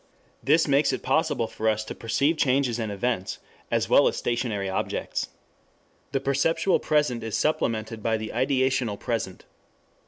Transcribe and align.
This 0.41 0.67
makes 0.67 0.91
it 0.91 1.03
possible 1.03 1.45
for 1.45 1.69
us 1.69 1.85
to 1.85 1.93
perceive 1.93 2.35
changes 2.37 2.79
and 2.79 2.91
events 2.91 3.37
as 3.69 3.87
well 3.87 4.07
as 4.07 4.17
stationary 4.17 4.67
objects. 4.67 5.29
The 6.11 6.19
perceptual 6.19 6.79
present 6.79 7.21
is 7.21 7.37
supplemented 7.37 8.01
by 8.01 8.17
the 8.17 8.31
ideational 8.33 8.99
present. 8.99 9.45